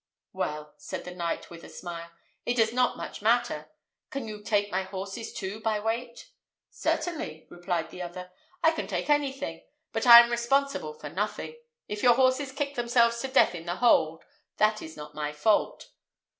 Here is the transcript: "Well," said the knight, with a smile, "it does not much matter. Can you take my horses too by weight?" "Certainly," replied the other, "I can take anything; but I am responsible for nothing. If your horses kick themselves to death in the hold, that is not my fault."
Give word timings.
"Well," 0.33 0.73
said 0.77 1.05
the 1.05 1.13
knight, 1.13 1.51
with 1.51 1.63
a 1.63 1.69
smile, 1.69 2.09
"it 2.43 2.55
does 2.55 2.73
not 2.73 2.97
much 2.97 3.21
matter. 3.21 3.69
Can 4.09 4.27
you 4.27 4.41
take 4.41 4.71
my 4.71 4.81
horses 4.81 5.31
too 5.31 5.59
by 5.59 5.79
weight?" 5.79 6.31
"Certainly," 6.71 7.45
replied 7.51 7.91
the 7.91 8.01
other, 8.01 8.31
"I 8.63 8.71
can 8.71 8.87
take 8.87 9.11
anything; 9.11 9.63
but 9.93 10.07
I 10.07 10.21
am 10.21 10.31
responsible 10.31 10.95
for 10.95 11.09
nothing. 11.09 11.55
If 11.87 12.01
your 12.01 12.15
horses 12.15 12.51
kick 12.51 12.73
themselves 12.73 13.21
to 13.21 13.27
death 13.27 13.53
in 13.53 13.67
the 13.67 13.75
hold, 13.75 14.23
that 14.57 14.81
is 14.81 14.97
not 14.97 15.13
my 15.13 15.33
fault." 15.33 15.89